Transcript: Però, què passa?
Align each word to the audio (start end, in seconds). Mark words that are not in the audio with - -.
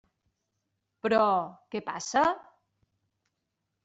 Però, 1.07 1.19
què 1.75 1.81
passa? 1.89 2.23